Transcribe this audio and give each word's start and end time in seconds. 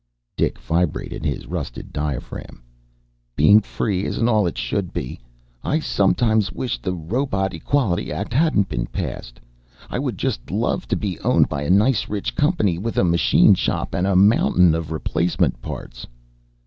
Dik 0.35 0.57
vibrated 0.57 1.23
his 1.23 1.45
rusted 1.45 1.93
diaphragm. 1.93 2.63
"Being 3.35 3.59
free 3.61 4.03
isn't 4.05 4.27
all 4.27 4.47
it 4.47 4.57
should 4.57 4.91
be. 4.91 5.19
I 5.63 5.77
some 5.77 6.15
times 6.15 6.51
wish 6.51 6.81
the 6.81 6.95
Robot 6.95 7.53
Equality 7.53 8.11
Act 8.11 8.33
hadn't 8.33 8.67
been 8.67 8.87
passed. 8.87 9.39
I 9.91 9.99
would 9.99 10.17
just 10.17 10.41
l 10.49 10.57
love 10.57 10.87
to 10.87 10.95
be 10.95 11.19
owned 11.19 11.49
by 11.49 11.61
a 11.61 11.69
nice 11.69 12.09
rich 12.09 12.35
company 12.35 12.79
with 12.79 12.97
a 12.97 13.03
machine 13.03 13.53
shop 13.53 13.93
and 13.93 14.07
a 14.07 14.15
mountain 14.15 14.73
of 14.73 14.91
replacement 14.91 15.61
parts." 15.61 16.07